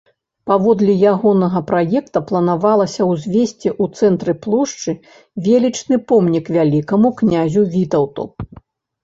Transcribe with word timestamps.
Паводле 0.51 0.93
ягонага 1.09 1.59
праекта 1.71 2.19
планавалася 2.31 3.01
ўзвесці 3.11 3.69
ў 3.83 4.01
цэнтры 4.01 4.35
плошчы 4.47 4.97
велічны 5.51 6.01
помнік 6.15 6.45
Вялікаму 6.59 7.15
Князю 7.23 7.63
Вітаўту. 7.77 8.23